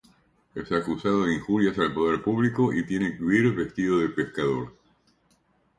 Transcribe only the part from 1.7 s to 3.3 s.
al poder público y tiene que